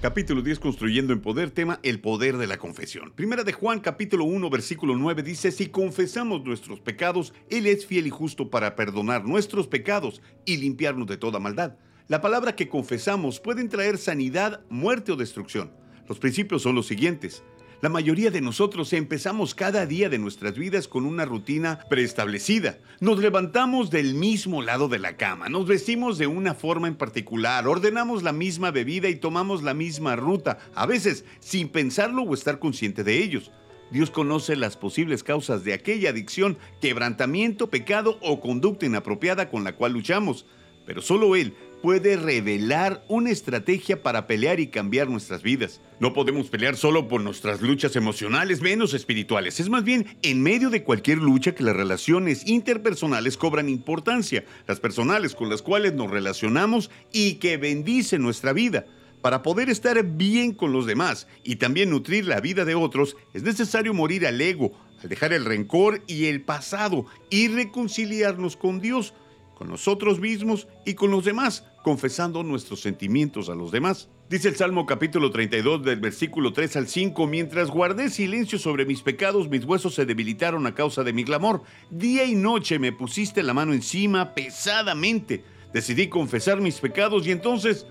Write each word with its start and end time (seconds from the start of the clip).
Capítulo 0.00 0.40
10 0.40 0.60
Construyendo 0.60 1.12
en 1.12 1.20
Poder, 1.20 1.50
tema 1.50 1.78
El 1.82 2.00
poder 2.00 2.38
de 2.38 2.46
la 2.46 2.56
confesión. 2.56 3.12
Primera 3.14 3.44
de 3.44 3.52
Juan, 3.52 3.80
capítulo 3.80 4.24
1, 4.24 4.48
versículo 4.48 4.96
9 4.96 5.22
dice, 5.22 5.52
Si 5.52 5.66
confesamos 5.66 6.42
nuestros 6.42 6.80
pecados, 6.80 7.34
Él 7.50 7.66
es 7.66 7.84
fiel 7.84 8.06
y 8.06 8.10
justo 8.10 8.48
para 8.48 8.76
perdonar 8.76 9.26
nuestros 9.26 9.66
pecados 9.66 10.22
y 10.46 10.56
limpiarnos 10.56 11.06
de 11.06 11.18
toda 11.18 11.38
maldad. 11.38 11.76
La 12.08 12.22
palabra 12.22 12.56
que 12.56 12.70
confesamos 12.70 13.40
puede 13.40 13.68
traer 13.68 13.98
sanidad, 13.98 14.62
muerte 14.70 15.12
o 15.12 15.16
destrucción. 15.16 15.70
Los 16.08 16.18
principios 16.18 16.62
son 16.62 16.76
los 16.76 16.86
siguientes. 16.86 17.44
La 17.82 17.88
mayoría 17.88 18.30
de 18.30 18.42
nosotros 18.42 18.92
empezamos 18.92 19.54
cada 19.54 19.86
día 19.86 20.10
de 20.10 20.18
nuestras 20.18 20.58
vidas 20.58 20.86
con 20.86 21.06
una 21.06 21.24
rutina 21.24 21.78
preestablecida. 21.88 22.76
Nos 23.00 23.18
levantamos 23.20 23.88
del 23.88 24.12
mismo 24.12 24.60
lado 24.60 24.88
de 24.88 24.98
la 24.98 25.16
cama, 25.16 25.48
nos 25.48 25.66
vestimos 25.66 26.18
de 26.18 26.26
una 26.26 26.52
forma 26.52 26.88
en 26.88 26.96
particular, 26.96 27.66
ordenamos 27.66 28.22
la 28.22 28.32
misma 28.32 28.70
bebida 28.70 29.08
y 29.08 29.16
tomamos 29.16 29.62
la 29.62 29.72
misma 29.72 30.14
ruta, 30.14 30.58
a 30.74 30.84
veces 30.84 31.24
sin 31.40 31.70
pensarlo 31.70 32.20
o 32.24 32.34
estar 32.34 32.58
consciente 32.58 33.02
de 33.02 33.16
ellos. 33.16 33.50
Dios 33.90 34.10
conoce 34.10 34.56
las 34.56 34.76
posibles 34.76 35.24
causas 35.24 35.64
de 35.64 35.72
aquella 35.72 36.10
adicción, 36.10 36.58
quebrantamiento, 36.82 37.70
pecado 37.70 38.18
o 38.20 38.42
conducta 38.42 38.84
inapropiada 38.84 39.48
con 39.48 39.64
la 39.64 39.72
cual 39.72 39.94
luchamos, 39.94 40.44
pero 40.84 41.00
solo 41.00 41.34
Él 41.34 41.54
puede 41.80 42.16
revelar 42.16 43.04
una 43.08 43.30
estrategia 43.30 44.02
para 44.02 44.26
pelear 44.26 44.60
y 44.60 44.68
cambiar 44.68 45.08
nuestras 45.08 45.42
vidas. 45.42 45.80
No 45.98 46.12
podemos 46.12 46.48
pelear 46.48 46.76
solo 46.76 47.08
por 47.08 47.20
nuestras 47.20 47.60
luchas 47.60 47.96
emocionales, 47.96 48.60
menos 48.60 48.94
espirituales. 48.94 49.60
Es 49.60 49.68
más 49.68 49.84
bien 49.84 50.06
en 50.22 50.42
medio 50.42 50.70
de 50.70 50.84
cualquier 50.84 51.18
lucha 51.18 51.54
que 51.54 51.64
las 51.64 51.76
relaciones 51.76 52.46
interpersonales 52.46 53.36
cobran 53.36 53.68
importancia, 53.68 54.44
las 54.66 54.80
personales 54.80 55.34
con 55.34 55.48
las 55.48 55.62
cuales 55.62 55.94
nos 55.94 56.10
relacionamos 56.10 56.90
y 57.12 57.34
que 57.34 57.56
bendicen 57.56 58.22
nuestra 58.22 58.52
vida. 58.52 58.86
Para 59.22 59.42
poder 59.42 59.68
estar 59.68 60.02
bien 60.02 60.52
con 60.52 60.72
los 60.72 60.86
demás 60.86 61.26
y 61.44 61.56
también 61.56 61.90
nutrir 61.90 62.26
la 62.26 62.40
vida 62.40 62.64
de 62.64 62.74
otros, 62.74 63.16
es 63.34 63.42
necesario 63.42 63.92
morir 63.92 64.26
al 64.26 64.40
ego, 64.40 64.72
al 65.02 65.10
dejar 65.10 65.32
el 65.34 65.44
rencor 65.44 66.02
y 66.06 66.26
el 66.26 66.40
pasado 66.40 67.04
y 67.28 67.48
reconciliarnos 67.48 68.56
con 68.56 68.80
Dios 68.80 69.12
con 69.60 69.68
nosotros 69.68 70.20
mismos 70.20 70.68
y 70.86 70.94
con 70.94 71.10
los 71.10 71.26
demás, 71.26 71.66
confesando 71.82 72.42
nuestros 72.42 72.80
sentimientos 72.80 73.48
a 73.48 73.54
los 73.54 73.70
demás. 73.70 74.08
Dice 74.28 74.48
el 74.48 74.56
Salmo 74.56 74.86
capítulo 74.86 75.30
32 75.30 75.82
del 75.82 76.00
versículo 76.00 76.52
3 76.52 76.76
al 76.76 76.88
5, 76.88 77.26
mientras 77.26 77.70
guardé 77.70 78.10
silencio 78.10 78.58
sobre 78.58 78.84
mis 78.84 79.02
pecados, 79.02 79.48
mis 79.48 79.64
huesos 79.64 79.94
se 79.94 80.06
debilitaron 80.06 80.66
a 80.66 80.74
causa 80.74 81.02
de 81.02 81.12
mi 81.12 81.24
clamor. 81.24 81.62
Día 81.90 82.24
y 82.24 82.34
noche 82.34 82.78
me 82.78 82.92
pusiste 82.92 83.42
la 83.42 83.54
mano 83.54 83.72
encima 83.72 84.34
pesadamente. 84.34 85.42
Decidí 85.72 86.08
confesar 86.08 86.60
mis 86.60 86.78
pecados 86.78 87.26
y 87.26 87.30
entonces 87.30 87.86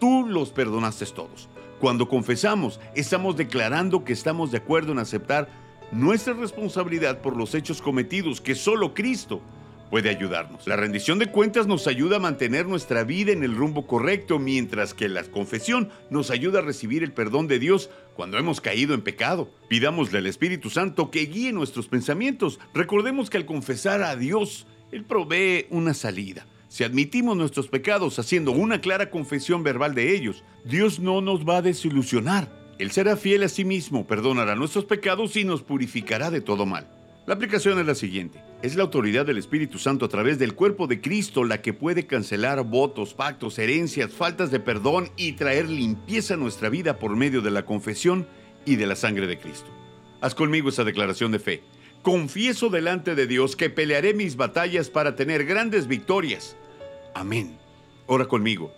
tú 0.00 0.26
los 0.26 0.50
perdonaste 0.50 1.06
todos. 1.06 1.48
Cuando 1.80 2.08
confesamos, 2.08 2.80
estamos 2.94 3.36
declarando 3.36 4.04
que 4.04 4.12
estamos 4.12 4.50
de 4.50 4.58
acuerdo 4.58 4.92
en 4.92 4.98
aceptar 4.98 5.48
nuestra 5.92 6.32
responsabilidad 6.32 7.20
por 7.20 7.36
los 7.36 7.54
hechos 7.54 7.82
cometidos 7.82 8.40
que 8.40 8.54
solo 8.54 8.94
Cristo 8.94 9.42
puede 9.94 10.10
ayudarnos. 10.10 10.66
La 10.66 10.74
rendición 10.74 11.20
de 11.20 11.28
cuentas 11.28 11.68
nos 11.68 11.86
ayuda 11.86 12.16
a 12.16 12.18
mantener 12.18 12.66
nuestra 12.66 13.04
vida 13.04 13.30
en 13.30 13.44
el 13.44 13.54
rumbo 13.54 13.86
correcto, 13.86 14.40
mientras 14.40 14.92
que 14.92 15.08
la 15.08 15.22
confesión 15.22 15.88
nos 16.10 16.32
ayuda 16.32 16.58
a 16.58 16.62
recibir 16.62 17.04
el 17.04 17.12
perdón 17.12 17.46
de 17.46 17.60
Dios 17.60 17.90
cuando 18.16 18.36
hemos 18.36 18.60
caído 18.60 18.94
en 18.94 19.02
pecado. 19.02 19.54
Pidámosle 19.68 20.18
al 20.18 20.26
Espíritu 20.26 20.68
Santo 20.68 21.12
que 21.12 21.26
guíe 21.26 21.52
nuestros 21.52 21.86
pensamientos. 21.86 22.58
Recordemos 22.74 23.30
que 23.30 23.36
al 23.36 23.46
confesar 23.46 24.02
a 24.02 24.16
Dios, 24.16 24.66
Él 24.90 25.04
provee 25.04 25.66
una 25.70 25.94
salida. 25.94 26.44
Si 26.66 26.82
admitimos 26.82 27.36
nuestros 27.36 27.68
pecados 27.68 28.18
haciendo 28.18 28.50
una 28.50 28.80
clara 28.80 29.10
confesión 29.10 29.62
verbal 29.62 29.94
de 29.94 30.12
ellos, 30.16 30.42
Dios 30.64 30.98
no 30.98 31.20
nos 31.20 31.48
va 31.48 31.58
a 31.58 31.62
desilusionar. 31.62 32.50
Él 32.80 32.90
será 32.90 33.16
fiel 33.16 33.44
a 33.44 33.48
sí 33.48 33.64
mismo, 33.64 34.08
perdonará 34.08 34.56
nuestros 34.56 34.86
pecados 34.86 35.36
y 35.36 35.44
nos 35.44 35.62
purificará 35.62 36.32
de 36.32 36.40
todo 36.40 36.66
mal. 36.66 36.90
La 37.26 37.34
aplicación 37.34 37.78
es 37.78 37.86
la 37.86 37.94
siguiente. 37.94 38.42
Es 38.64 38.76
la 38.76 38.82
autoridad 38.84 39.26
del 39.26 39.36
Espíritu 39.36 39.78
Santo 39.78 40.06
a 40.06 40.08
través 40.08 40.38
del 40.38 40.54
cuerpo 40.54 40.86
de 40.86 41.02
Cristo 41.02 41.44
la 41.44 41.60
que 41.60 41.74
puede 41.74 42.06
cancelar 42.06 42.64
votos, 42.64 43.12
pactos, 43.12 43.58
herencias, 43.58 44.14
faltas 44.14 44.50
de 44.50 44.58
perdón 44.58 45.10
y 45.18 45.32
traer 45.32 45.68
limpieza 45.68 46.32
a 46.32 46.38
nuestra 46.38 46.70
vida 46.70 46.98
por 46.98 47.14
medio 47.14 47.42
de 47.42 47.50
la 47.50 47.66
confesión 47.66 48.26
y 48.64 48.76
de 48.76 48.86
la 48.86 48.96
sangre 48.96 49.26
de 49.26 49.38
Cristo. 49.38 49.66
Haz 50.22 50.34
conmigo 50.34 50.70
esa 50.70 50.82
declaración 50.82 51.30
de 51.30 51.40
fe. 51.40 51.62
Confieso 52.00 52.70
delante 52.70 53.14
de 53.14 53.26
Dios 53.26 53.54
que 53.54 53.68
pelearé 53.68 54.14
mis 54.14 54.34
batallas 54.34 54.88
para 54.88 55.14
tener 55.14 55.44
grandes 55.44 55.86
victorias. 55.86 56.56
Amén. 57.14 57.58
Ora 58.06 58.24
conmigo. 58.24 58.72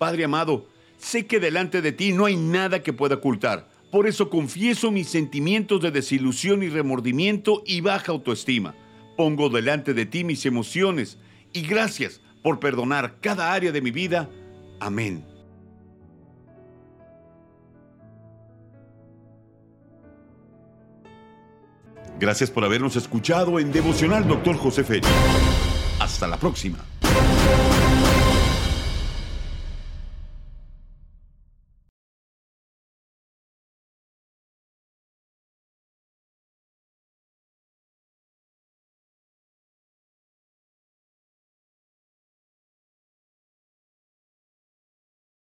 Padre 0.00 0.24
amado, 0.24 0.66
sé 0.96 1.28
que 1.28 1.38
delante 1.38 1.80
de 1.80 1.92
ti 1.92 2.12
no 2.12 2.24
hay 2.24 2.34
nada 2.34 2.82
que 2.82 2.92
pueda 2.92 3.14
ocultar 3.14 3.68
por 3.90 4.06
eso 4.06 4.28
confieso 4.28 4.90
mis 4.90 5.08
sentimientos 5.08 5.80
de 5.80 5.90
desilusión 5.90 6.62
y 6.62 6.68
remordimiento 6.68 7.62
y 7.64 7.80
baja 7.80 8.12
autoestima. 8.12 8.74
Pongo 9.18 9.48
delante 9.48 9.94
de 9.94 10.06
ti 10.06 10.22
mis 10.22 10.46
emociones 10.46 11.18
y 11.52 11.62
gracias 11.62 12.20
por 12.40 12.60
perdonar 12.60 13.16
cada 13.20 13.52
área 13.52 13.72
de 13.72 13.82
mi 13.82 13.90
vida. 13.90 14.30
Amén. 14.78 15.26
Gracias 22.20 22.48
por 22.48 22.64
habernos 22.64 22.94
escuchado 22.94 23.58
en 23.58 23.72
Devocional 23.72 24.28
Doctor 24.28 24.56
José 24.56 24.84
Félix. 24.84 25.08
Hasta 25.98 26.28
la 26.28 26.36
próxima. 26.36 26.78